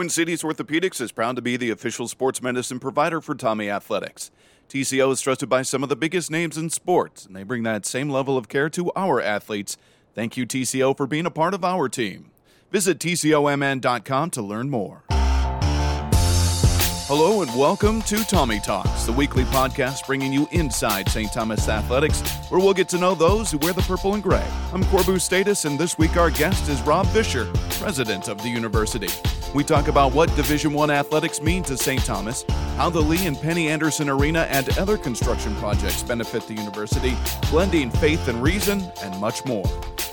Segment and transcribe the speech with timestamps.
[0.00, 4.30] Twin Cities Orthopedics is proud to be the official sports medicine provider for Tommy Athletics.
[4.70, 7.84] TCO is trusted by some of the biggest names in sports, and they bring that
[7.84, 9.76] same level of care to our athletes.
[10.14, 12.30] Thank you, TCO, for being a part of our team.
[12.70, 15.04] Visit TCOMN.com to learn more.
[17.12, 21.32] Hello and welcome to Tommy Talks, the weekly podcast bringing you inside St.
[21.32, 22.20] Thomas Athletics,
[22.50, 24.46] where we'll get to know those who wear the purple and gray.
[24.72, 27.50] I'm Corbu Status, and this week our guest is Rob Vischer,
[27.80, 29.08] president of the university.
[29.52, 32.00] We talk about what Division One athletics mean to St.
[32.04, 32.44] Thomas,
[32.76, 37.16] how the Lee and Penny Anderson Arena and other construction projects benefit the university,
[37.50, 39.66] blending faith and reason, and much more.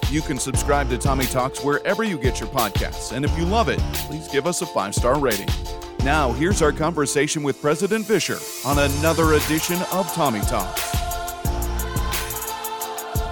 [0.09, 3.69] You can subscribe to Tommy Talks wherever you get your podcasts, and if you love
[3.69, 3.77] it,
[4.07, 5.49] please give us a five star rating.
[6.03, 10.97] Now, here's our conversation with President Vischer on another edition of Tommy Talks.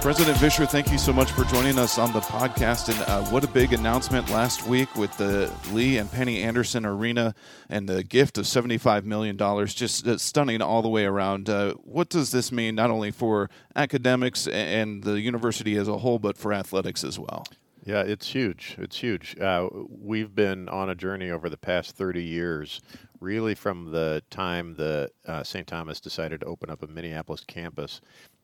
[0.02, 2.90] President Vischer, thank you so much for joining us on the podcast.
[2.90, 7.34] And uh, what a big announcement last week with the Lee and Penny Anderson Arena
[7.68, 9.36] and the gift of $75 million.
[9.66, 11.48] Just uh, stunning all the way around.
[11.50, 16.20] Uh, what does this mean not only for academics and the university as a whole,
[16.20, 17.44] but for athletics as well?
[17.86, 18.74] Yeah, it's huge.
[18.78, 19.38] It's huge.
[19.38, 22.80] Uh, we've been on a journey over the past 30 years,
[23.20, 25.68] really from the time the uh, St.
[25.68, 28.00] Thomas decided to open up a Minneapolis campus.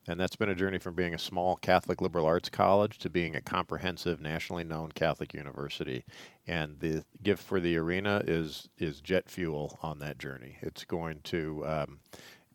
[0.07, 3.35] And that's been a journey from being a small Catholic liberal arts college to being
[3.35, 6.05] a comprehensive, nationally known Catholic university.
[6.47, 10.57] And the gift for the arena is is jet fuel on that journey.
[10.61, 11.99] It's going to um,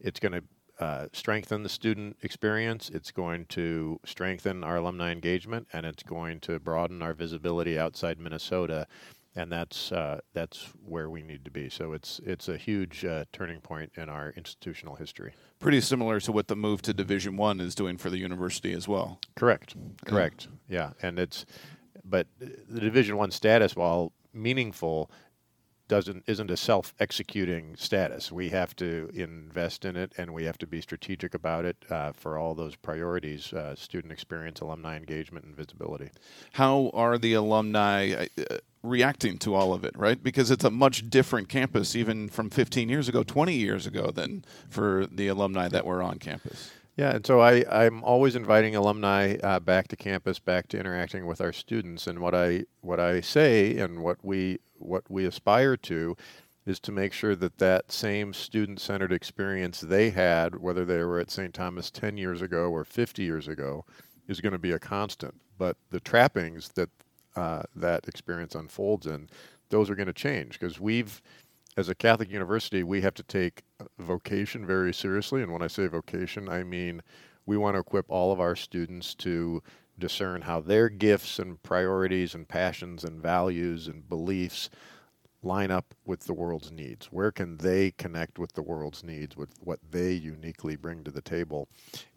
[0.01, 0.43] it's going to
[0.79, 2.91] uh, strengthen the student experience.
[2.91, 8.19] It's going to strengthen our alumni engagement, and it's going to broaden our visibility outside
[8.19, 8.87] Minnesota.
[9.35, 11.69] And that's uh, that's where we need to be.
[11.69, 15.33] So it's it's a huge uh, turning point in our institutional history.
[15.61, 18.89] Pretty similar to what the move to Division One is doing for the university as
[18.89, 19.21] well.
[19.37, 19.77] Correct.
[20.07, 20.49] Correct.
[20.69, 21.09] Yeah, yeah.
[21.09, 21.47] and it's
[22.05, 25.11] but the Division One status, while meaningful,
[25.89, 28.31] doesn't isn't a self-executing status.
[28.31, 32.13] We have to invest in it, and we have to be strategic about it uh,
[32.13, 36.11] for all those priorities: uh, student experience, alumni engagement, and visibility.
[36.53, 39.97] How are the alumni uh, reacting to all of it?
[39.97, 44.11] Right, because it's a much different campus, even from 15 years ago, 20 years ago,
[44.11, 46.71] than for the alumni that were on campus.
[46.99, 51.27] Yeah, and so I, I'm always inviting alumni uh, back to campus, back to interacting
[51.27, 52.09] with our students.
[52.09, 56.17] And what I what I say and what we what we aspire to
[56.67, 61.31] is to make sure that that same student-centered experience they had, whether they were at
[61.31, 61.55] St.
[61.55, 63.87] Thomas 10 years ago or 50 years ago,
[64.27, 65.35] is going to be a constant.
[65.57, 66.91] But the trappings that
[67.35, 69.29] uh, that experience unfolds in,
[69.71, 71.23] those are going to change because we've
[71.77, 73.63] as a Catholic university, we have to take
[74.01, 75.43] vocation very seriously.
[75.43, 77.03] And when I say vocation, I mean
[77.49, 79.63] we want to equip all of our students to
[79.99, 84.69] discern how their gifts and priorities and passions and values and beliefs
[85.43, 87.07] line up with the world's needs.
[87.07, 91.23] Where can they connect with the world's needs, with what they uniquely bring to the
[91.23, 91.69] table?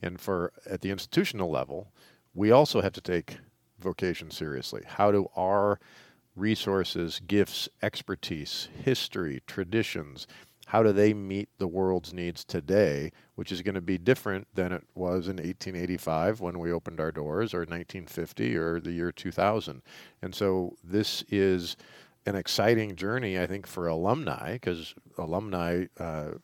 [0.01, 1.93] And for at the institutional level,
[2.33, 3.37] we also have to take
[3.79, 4.83] vocation seriously.
[4.85, 5.79] How do our
[6.35, 10.27] resources, gifts, expertise, history, traditions,
[10.71, 14.71] how do they meet the world's needs today, which is going to be different than
[14.71, 19.81] it was in 1885 when we opened our doors, or 1950, or the year 2000.
[20.21, 21.75] And so this is
[22.25, 26.35] an exciting journey, I think, for alumni, because alumni uh,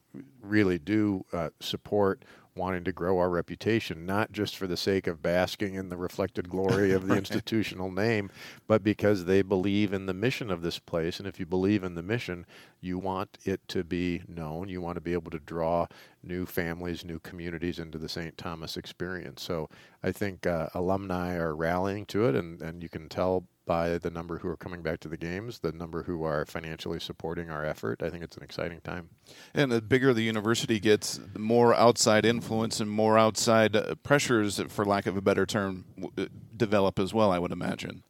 [0.41, 2.25] really do uh, support
[2.57, 6.49] wanting to grow our reputation, not just for the sake of basking in the reflected
[6.49, 7.19] glory of the right.
[7.19, 8.29] institutional name,
[8.67, 11.19] but because they believe in the mission of this place.
[11.19, 12.45] And if you believe in the mission,
[12.81, 14.69] you want it to be known.
[14.69, 15.87] You want to be able to draw
[16.23, 18.37] new families, new communities into the St.
[18.37, 19.41] Thomas experience.
[19.41, 19.69] So
[20.03, 24.09] I think uh, alumni are rallying to it, and, and you can tell by the
[24.09, 27.65] number who are coming back to the games, the number who are financially supporting our
[27.65, 28.01] effort.
[28.01, 29.09] I think it's an exciting time.
[29.53, 34.59] And the bigger the university gets, the more outside influence and more outside uh, pressures,
[34.69, 35.83] for lack of a better term,
[36.17, 37.29] uh, develop as well.
[37.29, 38.03] I would imagine.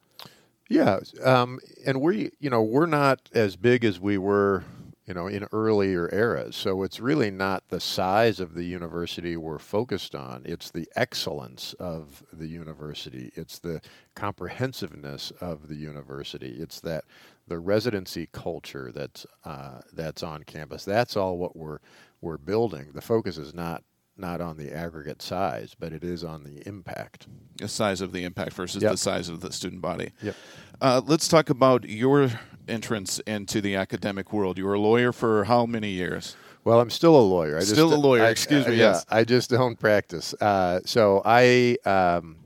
[0.69, 4.65] Yeah, um, and we, you know, we're not as big as we were
[5.07, 6.55] you know, in earlier eras.
[6.55, 10.41] So it's really not the size of the university we're focused on.
[10.45, 13.31] It's the excellence of the university.
[13.35, 13.81] It's the
[14.15, 16.57] comprehensiveness of the university.
[16.59, 17.05] It's that
[17.47, 20.83] the residency culture that's uh, that's on campus.
[20.83, 21.79] That's all what we're
[22.19, 22.87] we're building.
[22.93, 23.83] The focus is not
[24.17, 27.27] not on the aggregate size, but it is on the impact.
[27.57, 28.91] The size of the impact versus yep.
[28.91, 30.11] the size of the student body.
[30.21, 30.35] Yep.
[30.79, 32.29] Uh, let's talk about your
[32.67, 34.57] entrance into the academic world.
[34.57, 36.35] You were a lawyer for how many years?
[36.63, 37.57] Well, I'm still a lawyer.
[37.57, 38.23] I still just, a lawyer.
[38.23, 38.75] I, excuse I, me.
[38.75, 39.05] Yeah, yes.
[39.09, 40.35] I just don't practice.
[40.35, 42.37] Uh, so I um,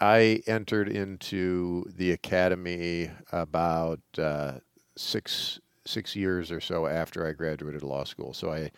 [0.00, 4.58] I entered into the academy about uh,
[4.96, 8.34] six six years or so after I graduated law school.
[8.34, 8.70] So I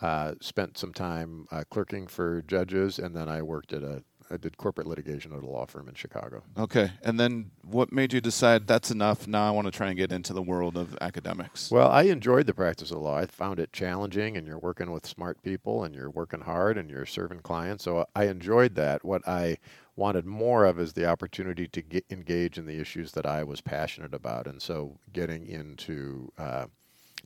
[0.00, 4.36] uh, spent some time uh, clerking for judges, and then I worked at a I
[4.36, 6.42] did corporate litigation at a law firm in Chicago.
[6.58, 9.26] Okay, and then what made you decide that's enough?
[9.26, 11.70] Now I want to try and get into the world of academics.
[11.70, 13.16] Well, I enjoyed the practice of law.
[13.16, 16.90] I found it challenging, and you're working with smart people, and you're working hard, and
[16.90, 17.84] you're serving clients.
[17.84, 19.04] So I enjoyed that.
[19.04, 19.58] What I
[19.96, 23.60] wanted more of is the opportunity to get engage in the issues that I was
[23.60, 26.66] passionate about, and so getting into uh,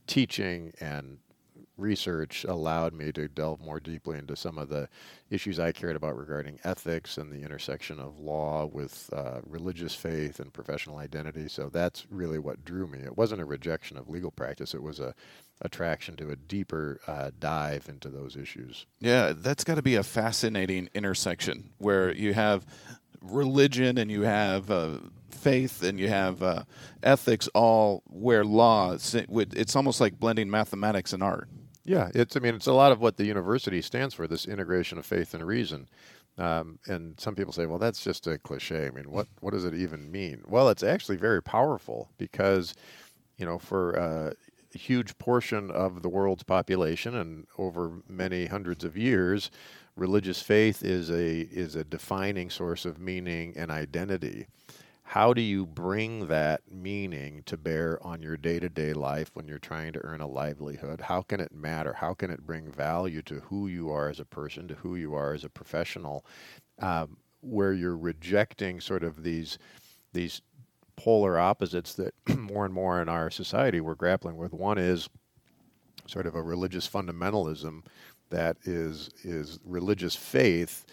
[0.05, 1.19] teaching and
[1.79, 4.89] research allowed me to delve more deeply into some of the
[5.29, 10.39] issues I cared about regarding ethics and the intersection of law with uh, religious faith
[10.39, 11.47] and professional identity.
[11.47, 12.99] So that's really what drew me.
[12.99, 15.13] It wasn't a rejection of legal practice, it was a
[15.61, 18.85] attraction to a deeper uh, dive into those issues.
[18.99, 22.65] Yeah, that's got to be a fascinating intersection where you have
[23.21, 24.97] religion and you have uh,
[25.29, 26.63] faith and you have uh,
[27.03, 31.49] ethics all where law it's almost like blending mathematics and art
[31.89, 32.37] yeah, it's.
[32.37, 34.27] I mean, it's a lot of what the university stands for.
[34.27, 35.89] This integration of faith and reason.
[36.37, 38.85] Um, and some people say, well, that's just a cliche.
[38.85, 40.43] I mean, what what does it even mean?
[40.47, 42.75] Well, it's actually very powerful because,
[43.37, 44.33] you know, for a
[44.77, 49.49] huge portion of the world's population and over many hundreds of years,
[49.95, 54.45] religious faith is a is a defining source of meaning and identity
[55.09, 59.47] how do you bring that meaning to bear on your day to day life when
[59.47, 61.01] you're trying to earn a livelihood?
[61.01, 61.93] How can it matter?
[61.93, 65.15] How can it bring value to who you are as a person, to who you
[65.15, 66.27] are as a professional,
[66.77, 69.57] um, where you're rejecting sort of these
[70.13, 70.43] these
[70.95, 74.53] polar opposites that more and more in our society we're grappling with.
[74.53, 75.09] One is
[76.05, 77.81] sort of a religious fundamentalism
[78.29, 80.85] that is is religious faith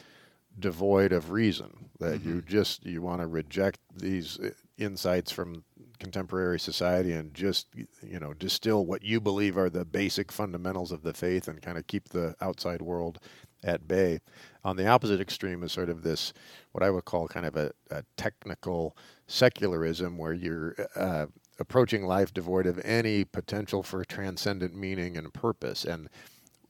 [0.59, 2.29] devoid of reason that mm-hmm.
[2.37, 5.65] you just you want to reject these uh, insights from
[5.99, 7.69] contemporary society and just
[8.03, 11.79] you know distill what you believe are the basic fundamentals of the faith and kind
[11.79, 13.19] of keep the outside world
[13.65, 14.21] at bay
[14.65, 16.35] on the opposite extreme is sort of this
[16.73, 18.95] what i would call kind of a, a technical
[19.27, 21.27] secularism where you're uh,
[21.59, 26.11] approaching life devoid of any potential for transcendent meaning and purpose and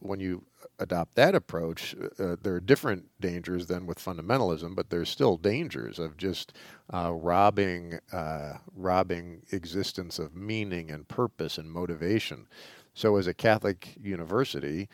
[0.01, 0.45] when you
[0.79, 5.37] adopt that approach, uh, uh, there are different dangers than with fundamentalism, but there's still
[5.37, 6.53] dangers of just
[6.93, 12.47] uh, robbing uh, robbing existence of meaning and purpose and motivation.
[12.95, 14.89] So, as a Catholic university,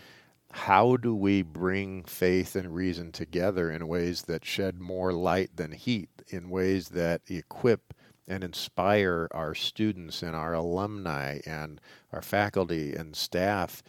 [0.52, 5.72] how do we bring faith and reason together in ways that shed more light than
[5.72, 7.94] heat, in ways that equip
[8.28, 11.80] and inspire our students and our alumni and
[12.12, 13.82] our faculty and staff?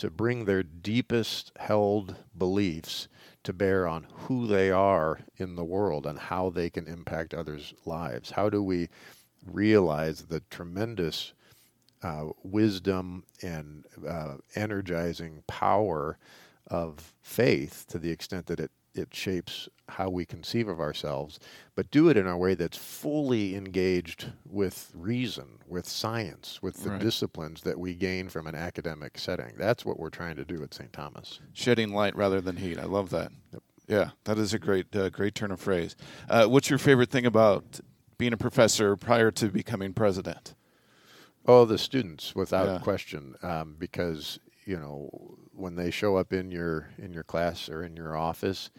[0.00, 3.06] to bring their deepest held beliefs
[3.44, 7.74] to bear on who they are in the world and how they can impact others'
[7.84, 8.30] lives.
[8.30, 8.88] How do we
[9.44, 11.34] realize the tremendous
[12.02, 16.16] uh, wisdom and uh, energizing power
[16.68, 21.38] of faith to the extent that it it shapes how we conceive of ourselves,
[21.74, 26.90] but do it in a way that's fully engaged with reason, with science, with the
[26.90, 27.00] right.
[27.00, 29.52] disciplines that we gain from an academic setting.
[29.56, 30.92] That's what we're trying to do at St.
[30.92, 31.40] Thomas.
[31.52, 32.78] Shedding light rather than heat.
[32.78, 33.32] I love that.
[33.52, 33.62] Yep.
[33.88, 35.96] Yeah, that is a great, uh, great turn of phrase.
[36.28, 37.80] Uh, what's your favorite thing about
[38.18, 40.54] being a professor prior to becoming president?
[41.46, 42.78] Oh, the students, without yeah.
[42.78, 45.10] question, um, because you know
[45.60, 48.70] when they show up in your in your class or in your office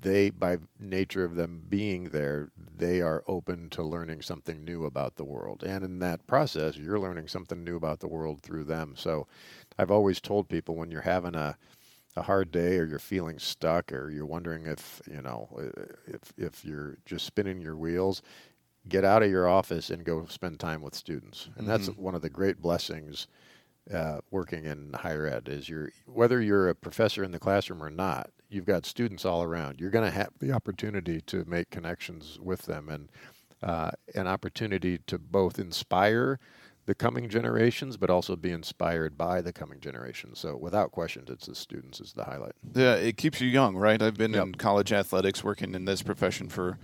[0.00, 5.16] they by nature of them being there they are open to learning something new about
[5.16, 5.64] the world.
[5.64, 8.94] And in that process you're learning something new about the world through them.
[8.96, 9.26] So
[9.78, 11.56] i've always told people when you're having a
[12.16, 15.48] a hard day or you're feeling stuck or you're wondering if you know
[16.06, 18.22] if if you're just spinning your wheels
[18.88, 21.46] get out of your office and go spend time with students.
[21.56, 21.68] And mm-hmm.
[21.68, 23.26] that's one of the great blessings
[23.92, 27.90] uh, working in higher ed is you're whether you're a professor in the classroom or
[27.90, 29.80] not you've got students all around.
[29.80, 33.08] You're going to have the opportunity to make connections with them and
[33.62, 36.38] uh, an opportunity to both inspire
[36.86, 40.38] the coming generations but also be inspired by the coming generations.
[40.38, 42.52] So without question it's the students is the highlight.
[42.74, 44.00] Yeah it keeps you young right?
[44.00, 44.44] I've been yep.
[44.44, 46.78] in college athletics working in this profession for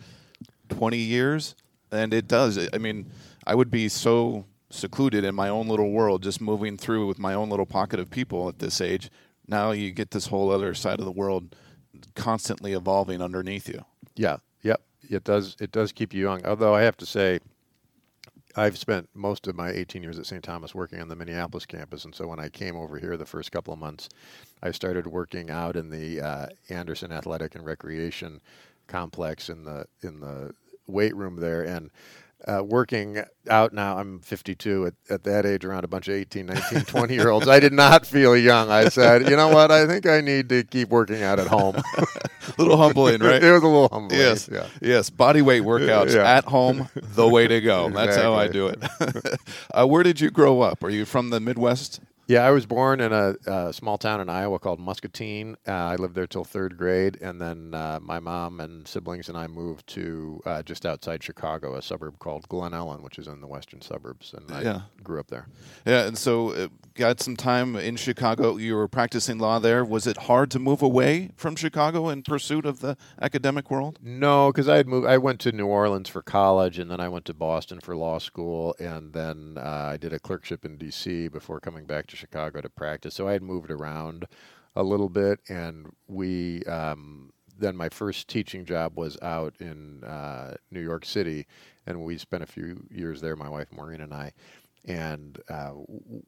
[0.68, 1.54] 20 years
[1.90, 2.58] and it does.
[2.72, 3.06] I mean
[3.46, 4.44] i would be so
[4.74, 8.10] secluded in my own little world, just moving through with my own little pocket of
[8.10, 9.10] people at this age.
[9.46, 11.54] Now you get this whole other side of the world
[12.14, 13.84] constantly evolving underneath you.
[14.16, 14.82] Yeah, yep.
[15.08, 15.56] It does.
[15.60, 16.44] It does keep you young.
[16.44, 17.40] Although I have to say,
[18.56, 20.42] I've spent most of my 18 years at St.
[20.42, 23.52] Thomas working on the Minneapolis campus, and so when I came over here the first
[23.52, 24.08] couple of months,
[24.62, 28.40] I started working out in the uh, Anderson Athletic and Recreation
[28.86, 30.54] Complex in the in the
[30.86, 31.90] weight room there, and
[32.46, 34.86] uh, working out now, I'm 52.
[34.86, 37.72] At, at that age, around a bunch of 18, 19, 20 year olds, I did
[37.72, 38.70] not feel young.
[38.70, 39.70] I said, you know what?
[39.70, 41.76] I think I need to keep working out at home.
[41.76, 42.04] a
[42.58, 43.42] little humbling, right?
[43.42, 44.20] it was a little humbling.
[44.20, 44.66] Yes, yeah.
[44.82, 45.10] yes.
[45.10, 46.30] Body weight workouts Yeah.
[46.36, 47.88] at home, the way to go.
[47.90, 48.82] That's how I do it.
[49.72, 50.84] uh, where did you grow up?
[50.84, 52.00] Are you from the Midwest?
[52.26, 55.56] Yeah, I was born in a, uh small town in Iowa called Muscatine.
[55.68, 59.36] Uh, I lived there till third grade, and then uh, my mom and siblings and
[59.36, 63.40] I moved to uh, just outside Chicago, a suburb called Glen Ellyn, which is in
[63.42, 64.80] the western suburbs, and I Yeah.
[65.02, 65.48] grew up there.
[65.84, 68.56] Yeah, and so got some time in Chicago.
[68.56, 69.84] You were practicing law there.
[69.84, 73.98] Was it hard to move away from Chicago in pursuit of the academic world?
[74.02, 75.06] No, because I had moved.
[75.06, 78.18] I went to New Orleans for college, and then I went to Boston for law
[78.18, 81.28] school, and then uh, I did a clerkship in D.C.
[81.28, 83.14] before coming back to Chicago to practice.
[83.14, 84.26] So I had moved around
[84.76, 86.62] a little bit, and we.
[86.64, 91.46] Um, then my first teaching job was out in uh, New York City,
[91.86, 93.36] and we spent a few years there.
[93.36, 94.32] My wife Maureen and I,
[94.86, 95.72] and uh,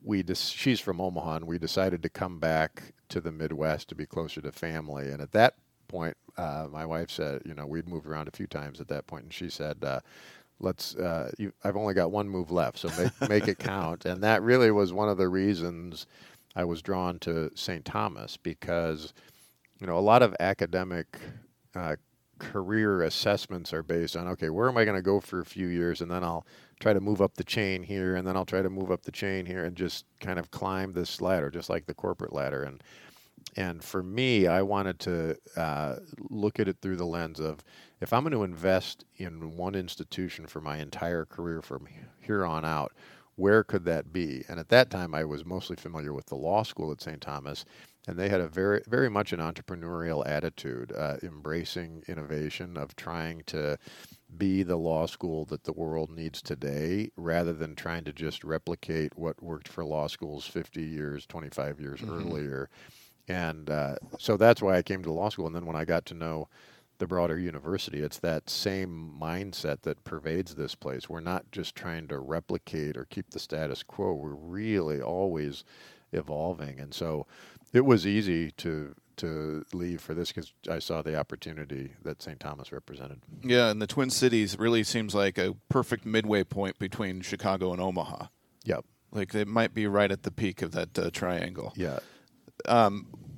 [0.02, 3.94] we just she's from Omaha, and we decided to come back to the Midwest to
[3.94, 5.10] be closer to family.
[5.10, 5.54] And at that
[5.88, 9.06] point, uh, my wife said, you know, we'd moved around a few times at that
[9.06, 10.00] point, and she said, uh,
[10.58, 10.94] "Let's.
[10.94, 14.42] Uh, you, I've only got one move left, so make make it count." And that
[14.42, 16.06] really was one of the reasons
[16.54, 17.84] I was drawn to St.
[17.84, 19.12] Thomas because,
[19.80, 21.18] you know, a lot of academic.
[21.74, 21.96] Uh,
[22.38, 25.68] career assessments are based on okay where am i going to go for a few
[25.68, 26.46] years and then i'll
[26.80, 29.12] try to move up the chain here and then i'll try to move up the
[29.12, 32.62] chain here and just kind of climb this ladder just like the corporate ladder.
[32.62, 32.82] And
[33.56, 35.96] and for me i wanted to uh,
[36.30, 37.62] look at it through the lens of
[38.00, 41.86] if i'm going to invest in one institution for my entire career from
[42.20, 42.92] here on out
[43.38, 44.42] where could that be?
[44.48, 47.64] And at that time i was mostly familiar with the law school at st thomas
[48.08, 53.42] and they had a very very much an entrepreneurial attitude uh, embracing innovation of trying
[53.46, 53.78] to
[54.36, 59.16] be the law school that the world needs today rather than trying to just replicate
[59.16, 62.68] what worked for law schools 50 years 25 years earlier.
[63.28, 65.46] And uh, so that's why i came to law school.
[65.46, 66.48] And then when i got to know
[66.98, 71.08] the broader university it's that same mindset that pervades this place.
[71.08, 74.12] We're not just trying to replicate or keep the status quo.
[74.14, 75.64] We're really always
[76.12, 76.80] evolving.
[76.80, 77.26] And so
[77.72, 82.38] it was easy to to leave for this because I saw the opportunity that St.
[82.38, 83.20] Thomas represented.
[83.42, 87.80] Yeah, and the Twin Cities really seems like a perfect midway point between Chicago and
[87.80, 88.26] Omaha.
[88.64, 88.84] Yep.
[89.12, 91.72] Like they might be right at the peak of that uh, triangle.
[91.76, 92.00] Yeah.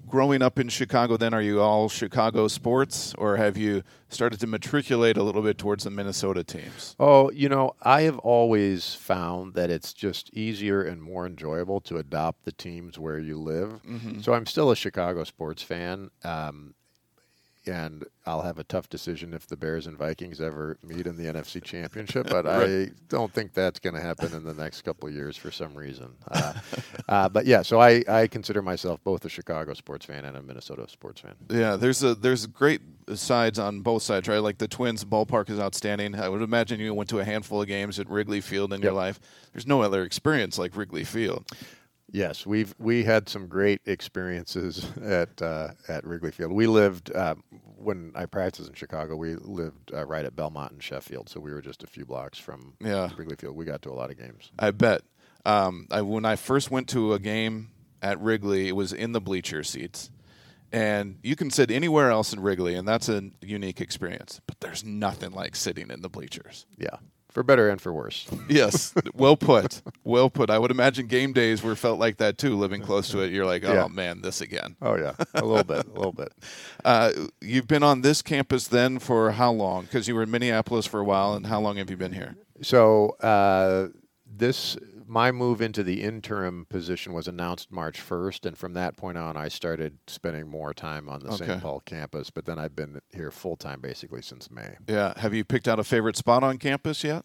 [0.09, 4.47] Growing up in Chicago, then are you all Chicago sports, or have you started to
[4.47, 6.97] matriculate a little bit towards the Minnesota teams?
[6.99, 11.99] Oh, you know, I have always found that it's just easier and more enjoyable to
[11.99, 13.81] adopt the teams where you live.
[14.23, 16.11] So I'm still a Chicago sports fan.
[16.25, 16.75] Um,
[17.67, 21.25] and I'll have a tough decision if the Bears and Vikings ever meet in the
[21.25, 25.15] NFC Championship, but I don't think that's going to happen in the next couple of
[25.15, 26.09] years for some reason.
[26.31, 26.53] Uh,
[27.09, 30.43] uh, but yeah, so I, I consider myself both a Chicago sports fan and a
[30.43, 31.35] Minnesota sports fan.
[31.51, 32.81] Yeah, there's a there's great
[33.15, 34.39] sides on both sides, right?
[34.39, 36.15] Like the Twins ballpark is outstanding.
[36.15, 38.93] I would imagine you went to a handful of games at Wrigley Field in your
[38.93, 39.21] life.
[39.53, 41.45] There's no other experience like Wrigley Field.
[42.11, 46.53] Yes, we've we had some great experiences at uh, at Wrigley Field.
[46.53, 47.35] We lived uh,
[47.77, 49.17] when I practiced in Chicago.
[49.17, 52.39] We lived uh, right at Belmont and Sheffield, so we were just a few blocks
[52.39, 53.11] from Yeah.
[53.17, 53.57] Wrigley Field.
[53.57, 54.51] We got to a lot of games.
[54.59, 55.03] I bet.
[55.45, 57.71] Um, I, when I first went to a game
[58.03, 60.11] at Wrigley, it was in the bleacher seats.
[60.71, 64.41] And you can sit anywhere else in Wrigley, and that's a unique experience.
[64.47, 66.67] But there's nothing like sitting in the bleachers.
[66.77, 66.97] Yeah,
[67.31, 68.27] for better and for worse.
[68.49, 69.83] Yes, well put.
[70.05, 70.49] Well put.
[70.51, 73.31] I would imagine game days were felt like that too, living close to it.
[73.33, 73.89] You're like, oh Yeah.
[73.89, 74.77] man, this again.
[74.81, 76.33] Oh yeah, a little bit, a little bit.
[76.85, 79.85] Uh, you've been on this campus then for how long?
[79.85, 82.37] Because you were in Minneapolis for a while, and how long have you been here?
[82.63, 83.89] So uh,
[84.27, 84.77] this
[85.09, 89.37] my move into the interim position was announced March 1st, and from that point on,
[89.37, 91.47] I started spending more time on the Okay.
[91.47, 91.63] St.
[91.63, 92.31] Paul campus.
[92.31, 94.77] But then I've been here full time basically since May.
[94.87, 95.15] Yeah.
[95.19, 97.25] Have you picked out a favorite spot on campus yet?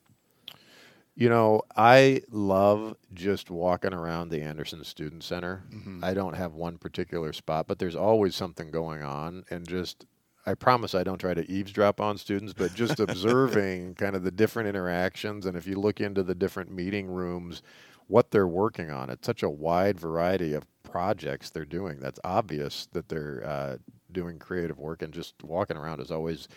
[1.15, 5.63] You know, I love just walking around the Anderson Student Center.
[5.71, 6.03] Mm-hmm.
[6.03, 9.43] I don't have one particular spot, but there's always something going on.
[9.51, 10.07] And just,
[10.45, 14.31] I promise I don't try to eavesdrop on students, but just observing kind of the
[14.31, 15.45] different interactions.
[15.45, 17.61] And if you look into the different meeting rooms,
[18.07, 21.99] what they're working on, it's such a wide variety of projects they're doing.
[21.99, 23.77] That's obvious that they're uh,
[24.11, 25.01] doing creative work.
[25.01, 26.47] And just walking around is always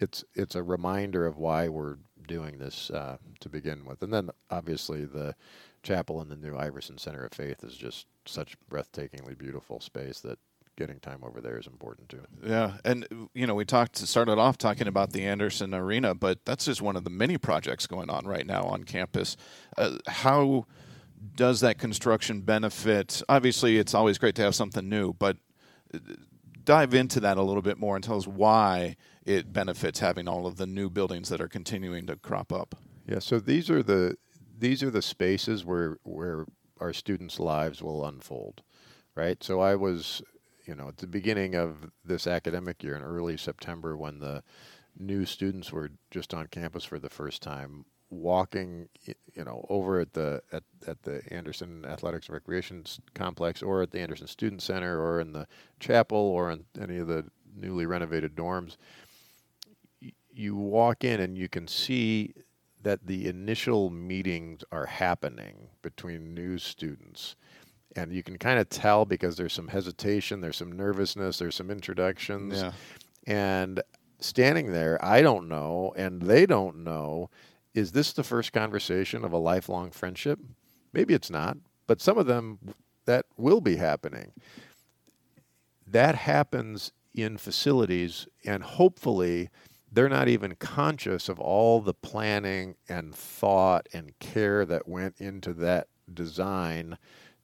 [0.00, 4.30] it's it's a reminder of why we're doing this uh, to begin with, and then
[4.50, 5.34] obviously the
[5.82, 10.38] chapel and the new Iversen Center of Faith is just such breathtakingly beautiful space that
[10.78, 12.22] getting time over there is important too.
[12.42, 16.64] Yeah, and you know we talked started off talking about the Anderson Arena, but that's
[16.64, 19.36] just one of the many projects going on right now on campus.
[19.76, 20.66] Uh, how
[21.34, 23.22] does that construction benefit?
[23.28, 25.36] Obviously, it's always great to have something new, but
[25.92, 25.98] uh,
[26.64, 30.46] dive into that a little bit more and tell us why it benefits having all
[30.46, 32.76] of the new buildings that are continuing to crop up.
[33.06, 34.16] Yeah, so these are the
[34.56, 36.46] these are the spaces where where
[36.80, 38.62] our students' lives will unfold,
[39.14, 39.42] right?
[39.42, 40.22] So I was,
[40.68, 44.42] you know, at the beginning of this academic year in early September when the
[44.98, 50.12] new students were just on campus for the first time, walking, you know, over at
[50.12, 52.84] the at, at the Anderson Athletics and Recreation
[53.14, 55.46] Complex or at the Anderson Student Center or in the
[55.80, 57.24] chapel or in any of the
[57.56, 58.76] newly renovated dorms,
[60.30, 62.34] you walk in and you can see
[62.82, 67.36] that the initial meetings are happening between new students.
[67.96, 71.70] And you can kind of tell because there's some hesitation, there's some nervousness, there's some
[71.70, 72.60] introductions.
[72.60, 72.72] Yeah.
[73.26, 73.82] And
[74.20, 77.30] standing there, I don't know, and they don't know,
[77.74, 80.38] is this the first conversation of a lifelong friendship?
[80.92, 82.58] Maybe it's not, but some of them
[83.04, 84.32] that will be happening.
[85.86, 89.48] That happens in facilities, and hopefully,
[89.90, 95.54] they're not even conscious of all the planning and thought and care that went into
[95.54, 96.98] that design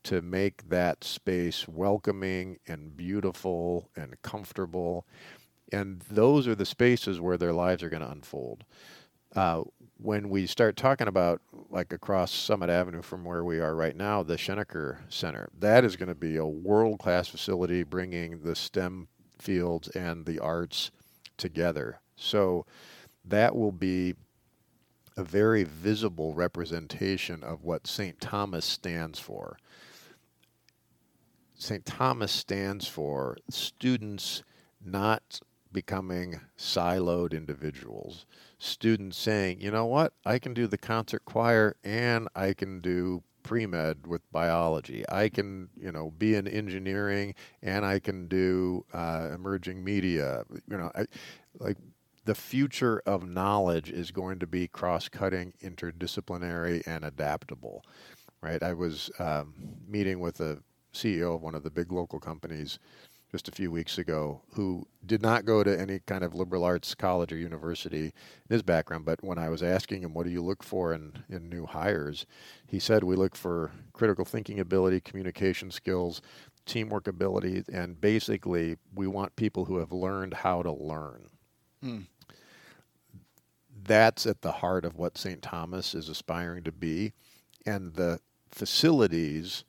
[0.04, 5.06] to make that space welcoming and beautiful and comfortable.
[5.73, 8.64] And those are the spaces where their lives are going to unfold.
[9.34, 9.62] Uh,
[9.96, 14.23] when we start talking about like across Summit Avenue from where we are right now,
[14.23, 19.08] the Schoenecker Center, that is going to be a world class facility bringing the STEM
[19.38, 20.90] fields and the arts
[21.37, 22.00] together.
[22.16, 22.66] So
[23.25, 24.14] that will be
[25.16, 28.20] a very visible representation of what St.
[28.20, 29.56] Thomas stands for.
[31.64, 31.87] St.
[31.87, 34.42] Thomas stands for students
[34.85, 35.40] not
[35.73, 38.26] becoming siloed individuals.
[38.59, 43.23] Students saying, you know what, I can do the concert choir and I can do
[43.42, 45.04] pre-med with biology.
[45.09, 50.44] I can, you know, be in engineering and I can do uh, emerging media.
[50.68, 51.07] You know, I,
[51.59, 51.79] like
[52.27, 57.87] the future of knowledge is going to be cross-cutting, interdisciplinary, and adaptable.
[58.42, 58.62] Right?
[58.62, 59.55] I was um,
[59.88, 60.59] meeting with a
[60.94, 62.78] CEO of one of the big local companies
[63.30, 66.94] just a few weeks ago who did not go to any kind of liberal arts
[66.94, 68.12] college or university in
[68.48, 71.48] his background, but when I was asking him, what do you look for in, in
[71.48, 72.26] new hires?
[72.68, 76.22] He said, we look for critical thinking ability, communication skills,
[76.64, 81.28] teamwork ability, and basically we want people who have learned how to learn.
[81.85, 82.07] Mm
[83.87, 85.42] that's at the heart of what St.
[85.42, 87.12] Thomas is aspiring to be.
[87.66, 89.64] And the facilities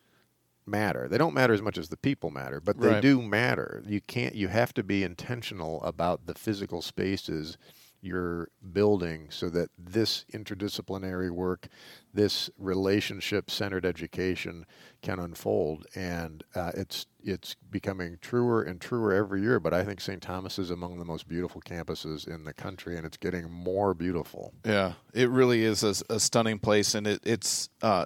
[0.68, 1.08] matter.
[1.08, 3.02] They don't matter as much as the people matter, but they Right.
[3.02, 3.84] do matter.
[3.86, 7.58] You can't you have to be intentional about the physical spaces
[8.02, 11.68] you're building so that this interdisciplinary work,
[12.14, 14.66] this relationship centered education
[15.02, 15.88] can unfold.
[15.96, 19.60] And uh, it's it's becoming truer and truer every year.
[19.60, 20.22] But I think St.
[20.22, 24.54] Thomas is among the most beautiful campuses in the country, and it's getting more beautiful.
[24.64, 28.06] Yeah, it really is a, a stunning place, and it, it's uh,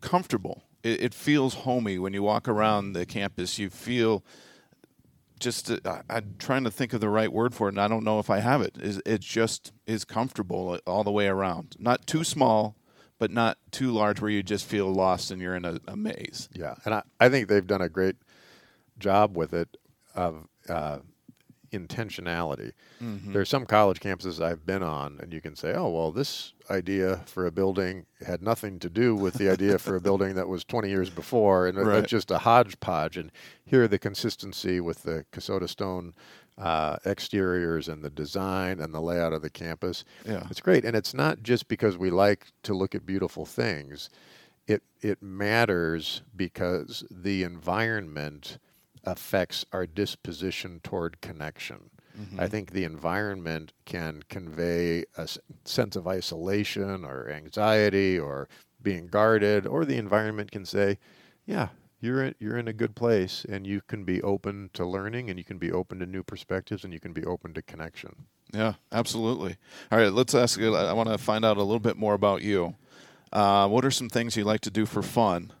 [0.00, 0.62] comfortable.
[0.82, 3.58] It, it feels homey when you walk around the campus.
[3.58, 4.24] You feel
[5.40, 5.70] just.
[5.70, 8.04] Uh, I- I'm trying to think of the right word for it, and I don't
[8.04, 8.76] know if I have it.
[8.80, 11.76] Is it just is comfortable all the way around?
[11.78, 12.76] Not too small,
[13.18, 16.48] but not too large where you just feel lost and you're in a, a maze.
[16.52, 18.16] Yeah, and I, I think they've done a great
[18.98, 19.76] job with it
[20.14, 20.98] of uh,
[21.72, 22.72] intentionality.
[23.02, 23.32] Mm-hmm.
[23.32, 26.52] There are some college campuses I've been on, and you can say, oh, well, this
[26.70, 30.48] idea for a building had nothing to do with the idea for a building that
[30.48, 31.98] was 20 years before, and Right.
[31.98, 33.16] it's just a hodgepodge.
[33.16, 33.32] And
[33.64, 36.14] here, the consistency with the Kasota Stone
[36.58, 40.04] uh, exteriors and the design and the layout of the campus.
[40.26, 40.46] Yeah.
[40.50, 40.84] It's great.
[40.84, 44.10] And it's not just because we like to look at beautiful things
[44.66, 48.58] it it matters because the environment
[49.04, 51.90] affects our disposition toward connection.
[52.38, 58.48] I think the environment can convey a s- sense of isolation or anxiety or
[58.82, 60.98] being guarded, or the environment can say,
[61.46, 61.68] "Yeah,
[62.00, 65.38] you're in, you're in a good place, and you can be open to learning, and
[65.38, 68.74] you can be open to new perspectives, and you can be open to connection." Yeah,
[68.92, 69.56] absolutely.
[69.90, 70.60] All right, let's ask.
[70.60, 72.76] you- I want to find out a little bit more about you.
[73.32, 75.52] Uh, what are some things you like to do for fun?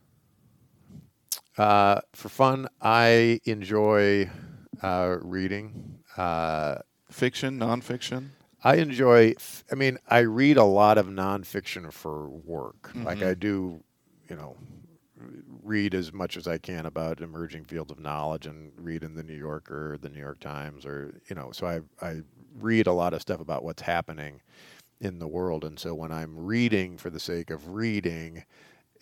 [1.58, 4.30] Uh, for fun, I enjoy
[4.82, 5.98] uh, reading.
[6.16, 6.76] Uh,
[7.10, 8.30] Fiction, nonfiction?
[8.64, 9.34] I enjoy.
[9.70, 12.92] I mean, I read a lot of nonfiction for work.
[12.94, 13.82] Like I do,
[14.30, 14.56] you know,
[15.62, 19.22] read as much as I can about emerging fields of knowledge and read in the
[19.22, 21.50] New Yorker, the New York Times, or you know.
[21.52, 22.22] So I I
[22.58, 24.40] read a lot of stuff about what's happening
[25.00, 28.44] in the world, and so when I'm reading for the sake of reading,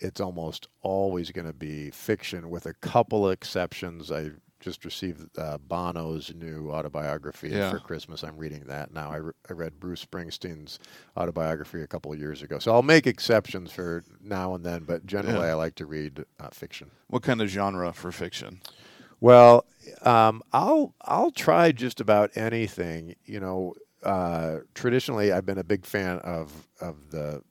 [0.01, 4.11] it's almost always going to be fiction, with a couple of exceptions.
[4.11, 7.71] I just received uh, Bono's new autobiography Yeah.
[7.71, 8.23] for Christmas.
[8.23, 9.09] I'm reading that now.
[9.09, 10.77] I, re- I read Bruce Springsteen's
[11.17, 12.59] autobiography a couple of years ago.
[12.59, 15.53] So I'll make exceptions for now and then, but generally Yeah.
[15.53, 16.91] I like to read uh, fiction.
[17.07, 18.61] What kind of genre for fiction?
[19.19, 19.65] Well,
[20.03, 23.15] um, I'll I'll try just about anything.
[23.25, 27.41] You know, uh, traditionally I've been a big fan of of the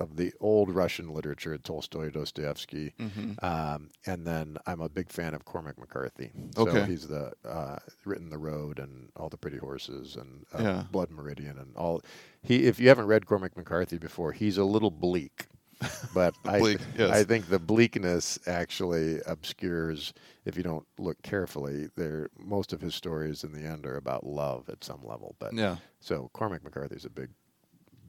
[0.00, 3.44] of the old Russian literature, Tolstoy, Dostoevsky, Mm-hmm.
[3.44, 6.30] um, and then I'm a big fan of Cormac McCarthy.
[6.56, 6.70] Okay.
[6.80, 10.84] So he's the uh, written The Road and All the Pretty Horses and uh, Yeah.
[10.90, 12.02] Blood Meridian and all.
[12.42, 15.46] He, if you haven't read Cormac McCarthy before, he's a little bleak.
[16.12, 17.10] But I, yes.
[17.10, 20.12] I think the bleakness actually obscures
[20.44, 21.88] if you don't look carefully.
[21.96, 25.36] There, most of his stories in the end are about love at some level.
[25.38, 25.76] But Yeah.
[26.00, 27.30] so Cormac McCarthy's a big,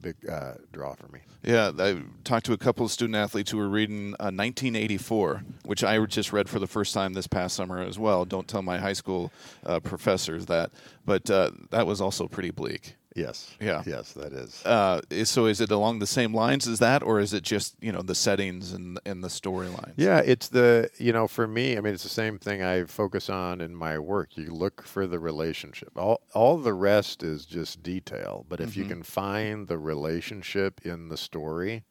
[0.02, 1.20] big uh, draw for me.
[1.42, 5.82] Yeah, I talked to a couple of student athletes who were reading uh, 1984, which
[5.82, 8.24] I just read for the first time this past summer as well.
[8.24, 9.32] Don't tell my high school
[9.64, 10.70] uh, professors that,
[11.06, 12.96] but uh, that was also pretty bleak.
[13.14, 13.54] Yes.
[13.60, 13.82] Yeah.
[13.86, 14.64] Yes, that is.
[14.64, 17.92] Uh, so is it along the same lines as that, or is it just you
[17.92, 19.94] know the settings and and the storylines?
[19.96, 23.28] Yeah, it's the you know for me, I mean, it's the same thing I focus
[23.28, 24.36] on in my work.
[24.36, 25.90] You look for the relationship.
[25.96, 28.46] All all the rest is just detail.
[28.48, 31.84] But if you can find the relationship in the story,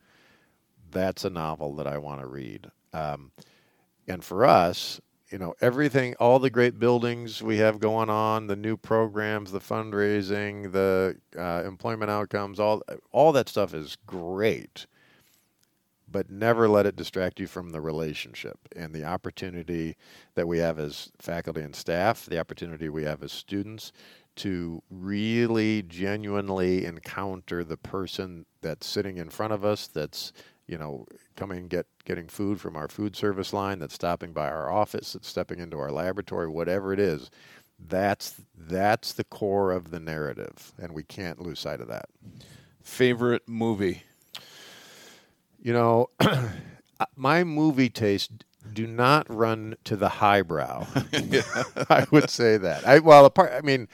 [0.92, 2.72] that's a novel that I want to read.
[2.94, 3.32] Um,
[4.08, 5.00] and for us,
[5.32, 9.60] you know, everything, all the great buildings we have going on, the new programs, the
[9.60, 14.86] fundraising, the uh, employment outcomes, all all that stuff is great
[16.12, 19.96] but never let it distract you from the relationship and the opportunity
[20.36, 23.92] that we have as faculty and staff, the opportunity we have as students
[24.36, 30.32] to really genuinely encounter the person that's sitting in front of us that's
[30.68, 34.72] you know coming get getting food from our food service line that's stopping by our
[34.72, 37.30] office that's stepping into our laboratory whatever it is
[37.88, 42.06] that's that's the core of the narrative and we can't lose sight of that
[42.84, 44.04] Favorite movie?
[45.62, 46.10] You know,
[47.16, 48.32] my movie taste
[48.74, 50.88] do not run to the highbrow.
[51.90, 52.86] I would say that.
[52.88, 53.52] I well, apart.
[53.54, 53.88] I mean,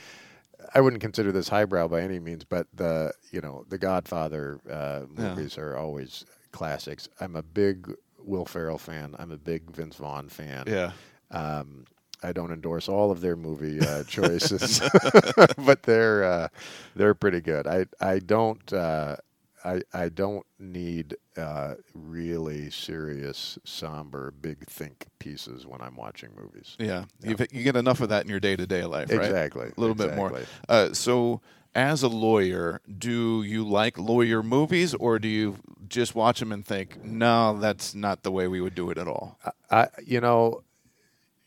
[0.74, 5.02] I wouldn't consider this highbrow by any means, but the you know the Godfather uh,
[5.18, 5.36] Yeah.
[5.36, 6.26] movies are always
[6.58, 7.08] classics.
[7.20, 9.16] I'm a big Will Ferrell fan.
[9.20, 10.64] I'm a big Vince Vaughn fan.
[10.66, 10.92] Yeah.
[11.30, 11.86] Um,
[12.24, 14.82] I don't endorse all of their movie uh, choices,
[15.60, 16.48] but they're uh,
[16.96, 17.68] they're pretty good.
[17.68, 19.18] I I don't uh,
[19.64, 26.76] I I don't need uh, really serious, somber, big think pieces when I'm watching movies.
[26.80, 29.22] Yeah, you get enough of that in your day to day life, right?
[29.22, 30.42] Exactly, A little bit more.
[30.68, 31.42] Uh, so,
[31.78, 36.66] as a lawyer, do you like lawyer movies, or do you just watch them and
[36.66, 39.40] think, "No, that's not the way we would do it at all"?
[39.70, 40.64] I you know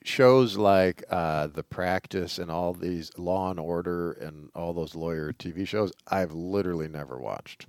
[0.04, 5.32] shows like uh, The Practice and all these Law and Order and all those lawyer
[5.32, 7.66] TV shows I've literally never watched,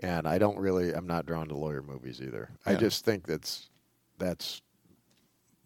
[0.00, 2.52] and I don't really I'm not drawn to lawyer movies either.
[2.64, 3.68] I just think that's
[4.16, 4.62] that's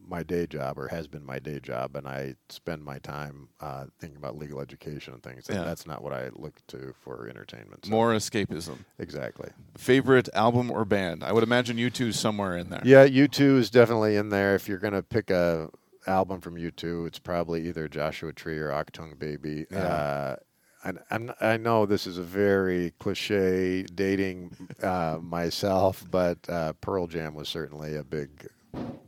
[0.09, 3.87] my day job or has been my day job, and I spend my time uh,
[4.01, 5.49] thinking about legal education and things.
[5.49, 5.65] And Yeah.
[5.65, 7.85] that's not what I look to for entertainment.
[7.87, 8.79] So- More escapism.
[8.99, 9.51] exactly.
[9.77, 11.25] Favorite album or band?
[11.25, 12.83] I would imagine U2 somewhere in there.
[12.85, 14.55] Yeah, U2 is definitely in there.
[14.55, 15.71] If you're gonna pick a
[16.07, 19.67] album from U2, it's probably either Joshua Tree or Achtung Baby.
[19.71, 19.79] Yeah.
[19.79, 20.37] Uh,
[20.85, 24.53] and I'm, I know this is a very cliche dating
[24.85, 28.47] uh, myself, but uh, Pearl Jam was certainly a big,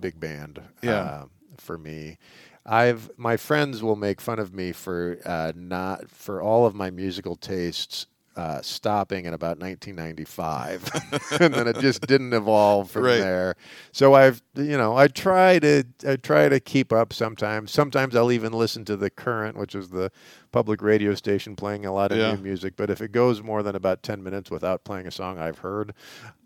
[0.01, 0.61] big band.
[0.83, 1.01] Yeah.
[1.01, 1.25] uh,
[1.57, 2.19] for me.
[2.65, 6.91] I've my friends will make fun of me for uh, not for all of my
[6.91, 8.07] musical tastes
[8.39, 10.91] uh, stopping in about 1995,
[11.41, 13.19] and then it just didn't evolve from Right.
[13.19, 13.57] there.
[13.91, 17.73] So I've you know I try to I try to keep up sometimes.
[17.73, 20.13] Sometimes I'll even listen to the current, which is the
[20.53, 22.35] public radio station playing a lot of Yeah.
[22.37, 22.75] new music.
[22.77, 25.93] But if it goes more than about 10 minutes without playing a song I've heard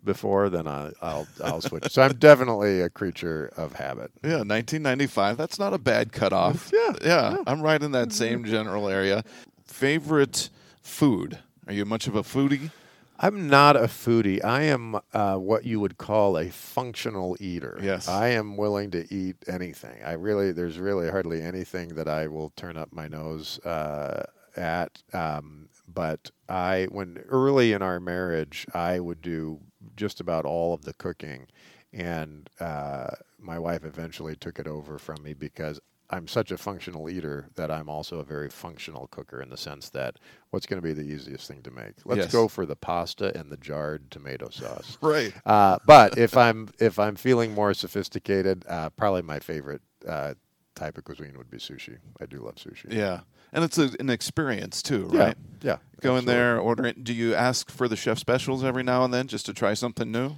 [0.03, 1.91] before, then I, I'll I'll switch.
[1.91, 4.11] So I'm definitely a creature of habit.
[4.23, 5.37] Yeah, 1995.
[5.37, 6.71] That's not a bad cutoff.
[6.73, 7.37] Yeah, yeah.
[7.45, 9.23] I'm right in that same general area.
[9.65, 10.49] Favorite
[10.81, 11.39] food?
[11.67, 12.71] Are you much of a foodie?
[13.19, 14.43] I'm not a foodie.
[14.43, 17.79] I am uh, what you would call a functional eater.
[17.81, 18.07] Yes.
[18.07, 20.03] I am willing to eat anything.
[20.03, 24.25] I really, there's really hardly anything that I will turn up my nose uh,
[24.57, 25.03] at.
[25.13, 29.59] Um, but I, when early in our marriage, I would do
[29.95, 31.47] just about all of the cooking.
[31.93, 37.09] and uh, my wife eventually took it over from me because I'm such a functional
[37.09, 40.17] eater that I'm also a very functional cooker in the sense that
[40.51, 41.93] what's going to be the easiest thing to make?
[42.05, 42.31] Let's Yes.
[42.31, 44.97] go for the pasta and the jarred tomato sauce.
[45.01, 45.33] Right.
[45.45, 50.33] Uh, but if I'm if I'm feeling more sophisticated, uh, probably my favorite uh,
[50.75, 51.97] type of cuisine would be sushi.
[52.21, 52.91] I do love sushi.
[52.93, 53.21] Yeah.
[53.51, 55.37] And it's a, an experience too, right?
[55.61, 55.77] yeah.
[56.01, 57.03] Go in there, order it.
[57.03, 60.11] Do you ask for the chef specials every now and then just to try something
[60.11, 60.35] new?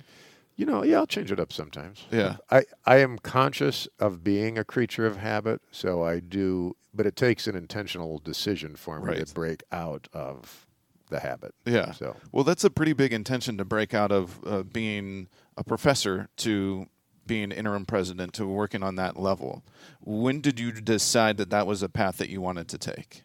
[0.58, 2.06] You know, yeah, I'll change it up sometimes.
[2.12, 2.38] Yeah.
[2.50, 7.18] I, I am conscious of being a creature of habit, so I do, but it
[7.18, 9.28] takes an intentional decision for me Right.
[9.28, 10.65] to break out of
[11.10, 11.54] the habit.
[11.65, 11.91] Yeah.
[11.91, 16.30] So, Well, that's a pretty big intention to break out of uh, being a professor
[16.38, 16.88] to
[17.28, 19.63] being interim president to working on that level.
[20.00, 23.24] When did you decide that that was a path that you wanted to take?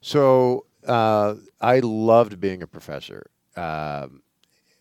[0.00, 3.30] so uh, I loved being a professor.
[3.56, 4.22] Um,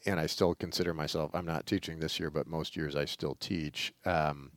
[0.06, 3.36] and I still consider myself, I'm not teaching this year, but most years I still
[3.40, 3.94] teach.
[4.06, 4.52] Um,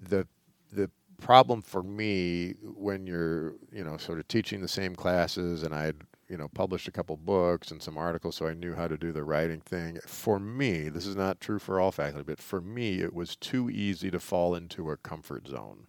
[0.00, 0.26] the,
[0.72, 5.74] the problem for me when you're, you know, sort of teaching the same classes and
[5.74, 5.96] I'd,
[6.28, 9.12] you know, published a couple books and some articles so I knew how to do
[9.12, 9.98] the writing thing.
[10.06, 13.70] For me, this is not true for all faculty, but for me, it was too
[13.70, 15.86] easy to fall into a comfort zone.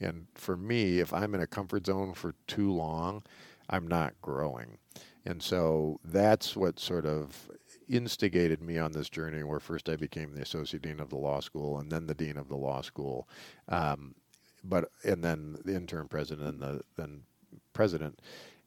[0.00, 3.22] And for me, if I'm in a comfort zone for too long,
[3.70, 4.78] I'm not growing.
[5.24, 7.48] And so that's what sort of
[7.92, 11.40] instigated me on this journey where first I became the associate dean of the law
[11.40, 13.28] school and then the dean of the law school.
[13.68, 14.14] Um,
[14.64, 17.22] but and then the interim president and the then
[17.72, 18.20] president.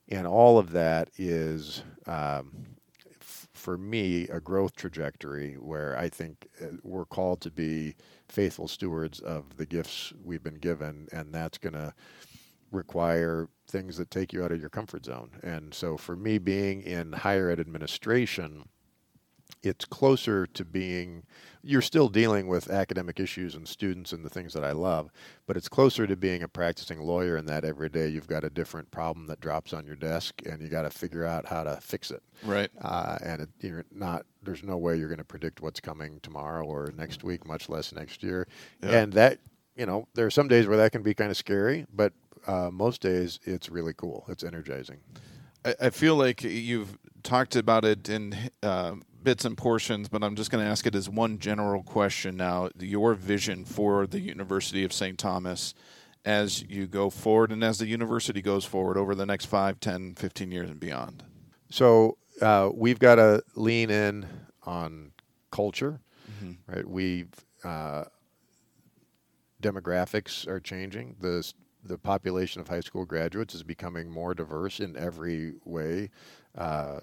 [0.10, 2.66] And all of that is um,
[3.20, 7.96] f- for me a growth trajectory where I think uh, we're called to be
[8.28, 11.94] faithful stewards of the gifts we've been given, and that's going to
[12.72, 15.32] require things that take you out of your comfort zone.
[15.42, 18.66] And so for me, being in higher ed administration,
[19.64, 21.24] it's closer to being
[21.68, 25.10] you're still dealing with academic issues and students and the things that I love,
[25.48, 28.52] but it's closer to being a practicing lawyer in that every day you've got a
[28.52, 31.78] different problem that drops on your desk and you got to figure out how to
[31.82, 32.22] fix it.
[32.44, 32.70] Right.
[32.80, 36.64] Uh, and it, you're not there's no way you're going to predict what's coming tomorrow
[36.64, 38.48] or next week, much less next year.
[38.84, 39.00] Yeah.
[39.00, 39.40] And that
[39.76, 42.14] you know there are some days where that can be kind of scary, but
[42.46, 44.26] uh, most days it's really cool.
[44.30, 45.00] It's energizing.
[45.66, 50.36] I, I feel like you've talked about it in uh, bits and portions, but I'm
[50.36, 52.70] just going to ask it as one general question now.
[52.80, 55.18] Your vision for the University of St.
[55.18, 55.74] Thomas
[56.24, 60.16] as you go forward and as the university goes forward over the next 5, 10,
[60.16, 61.24] 15 years and beyond.
[61.70, 64.26] So uh, we've got to lean in
[64.64, 65.12] on
[65.52, 66.00] culture,
[66.68, 66.88] right?
[66.88, 67.34] We've
[67.64, 68.06] uh,
[69.62, 71.16] demographics are changing.
[71.20, 71.52] The
[71.84, 76.10] the population of high school graduates is becoming more diverse in every way,
[76.58, 77.00] uh,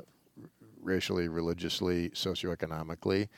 [0.83, 3.29] racially, religiously, socioeconomically.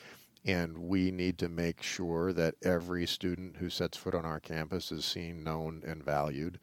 [0.46, 4.92] And we need to make sure that every student who sets foot on our campus
[4.92, 6.58] is seen, known, and valued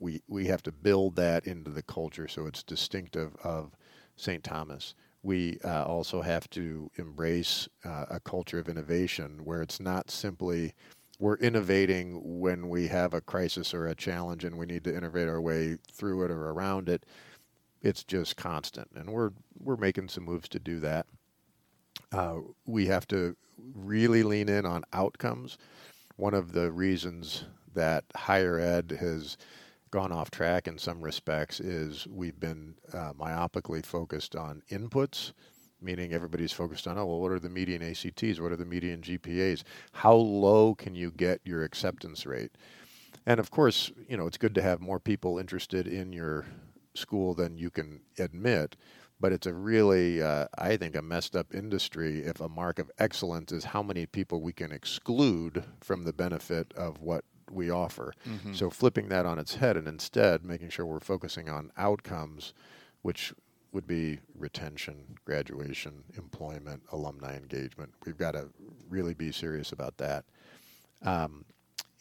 [0.00, 3.76] we we have to build that into the culture so it's distinctive of
[4.16, 4.42] St.
[4.42, 4.94] Thomas.
[5.22, 10.74] We uh, also have to embrace uh, a culture of innovation where it's not simply
[11.20, 15.28] we're innovating when we have a crisis or a challenge and we need to innovate
[15.28, 17.04] our way through it or around it.
[17.82, 21.06] It's just constant, and we're we're making some moves to do that.
[22.12, 23.36] Uh, we have to
[23.74, 25.58] really lean in on outcomes.
[26.16, 29.36] One of the reasons that higher ed has
[29.90, 35.32] gone off track in some respects is we've been uh, myopically focused on inputs,
[35.80, 38.40] meaning everybody's focused on, oh, well, what are the median ACTs?
[38.40, 39.62] What are the median GPAs?
[39.92, 42.52] How low can you get your acceptance rate?
[43.26, 46.46] And of course, you know, it's good to have more people interested in your
[46.98, 48.76] school than you can admit.
[49.20, 52.90] But it's a really, uh, I think, a messed up industry if a mark of
[52.98, 58.12] excellence is how many people we can exclude from the benefit of what we offer.
[58.54, 62.54] So flipping that on its head and instead making sure we're focusing on outcomes,
[63.02, 63.32] which
[63.72, 67.92] would be retention, graduation, employment, alumni engagement.
[68.06, 68.48] We've got to
[68.88, 70.24] really be serious about that.
[71.02, 71.44] Um,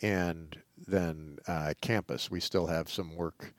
[0.01, 0.55] and
[0.87, 3.53] then uh, campus, we still have some work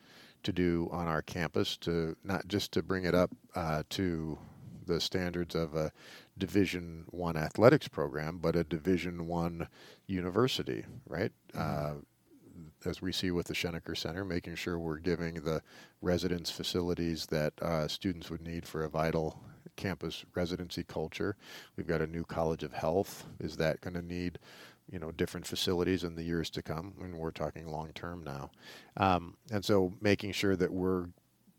[0.48, 4.38] to do on our campus to not just to bring it up uh, to
[4.86, 5.92] the standards of a
[6.38, 9.68] Division One athletics program, but a Division One
[10.06, 11.32] university, right?
[11.54, 11.96] Uh,
[12.86, 15.60] as we see with the Schoenecker Center, making sure we're giving the
[16.00, 19.38] residence facilities that uh, students would need for a vital
[19.76, 21.36] campus residency culture.
[21.76, 23.26] We've got a new College of Health.
[23.38, 24.38] Is that going to need,
[24.90, 26.94] you know, different facilities in the years to come?
[27.00, 28.50] And we're talking long term now.
[28.96, 31.06] Um, and so making sure that we're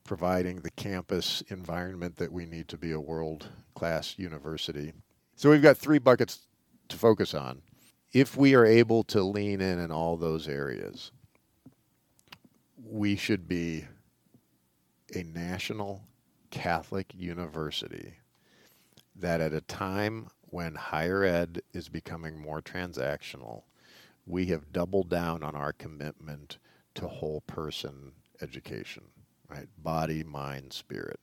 [0.03, 4.91] providing the campus environment that we need to be a world class university.
[5.35, 6.39] So we've got three buckets
[6.87, 7.61] to focus on.
[8.11, 11.11] If we are able to lean in in all those areas,
[12.83, 13.85] we should be
[15.15, 16.01] a national
[16.49, 18.15] Catholic university
[19.15, 23.63] that at a time when higher ed is becoming more transactional,
[24.25, 26.57] we have doubled down on our commitment
[26.95, 29.03] to whole person education,
[29.49, 29.67] right?
[29.77, 31.19] Body, mind, spirit.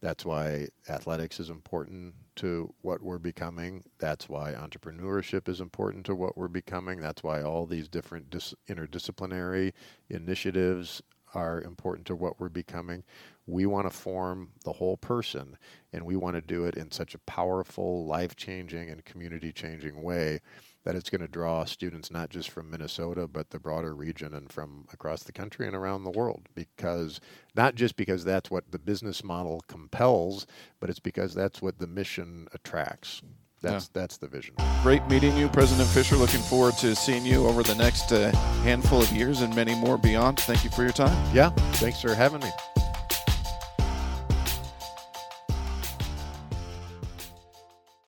[0.00, 3.82] That's why athletics is important to what we're becoming.
[3.98, 7.00] That's why entrepreneurship is important to what we're becoming.
[7.00, 9.72] That's why all these different dis- interdisciplinary
[10.08, 11.02] initiatives
[11.34, 13.04] are important to what we're becoming.
[13.46, 15.56] We want to form the whole person,
[15.92, 20.02] and we want to do it in such a powerful, life changing, and community changing
[20.02, 20.40] way
[20.84, 24.50] that it's going to draw students not just from Minnesota, but the broader region and
[24.50, 26.48] from across the country and around the world.
[26.54, 27.20] Because
[27.54, 30.46] not just because that's what the business model compels,
[30.80, 33.22] but it's because that's what the mission attracts.
[33.60, 34.00] That's yeah.
[34.00, 34.54] that's the vision.
[34.82, 36.16] Great meeting you, President Vischer.
[36.16, 38.30] Looking forward to seeing you over the next uh,
[38.62, 40.40] handful of years and many more beyond.
[40.40, 41.16] Thank you for your time.
[41.34, 42.50] Yeah, thanks for having me.